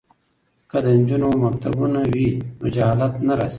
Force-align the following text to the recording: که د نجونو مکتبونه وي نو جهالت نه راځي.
که 0.69 0.77
د 0.83 0.85
نجونو 0.99 1.29
مکتبونه 1.43 1.99
وي 2.13 2.29
نو 2.59 2.65
جهالت 2.75 3.13
نه 3.27 3.33
راځي. 3.37 3.49